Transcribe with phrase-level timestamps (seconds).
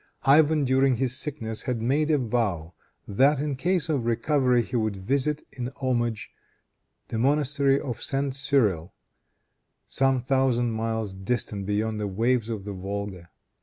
[0.23, 2.73] Ivan during his sickness had made a vow
[3.07, 6.31] that, in case of recovery, he would visit, in homage,
[7.09, 8.33] the monastery of St.
[8.33, 8.95] Cyrille,
[9.85, 13.29] some thousand miles distant beyond the waves of the Volga.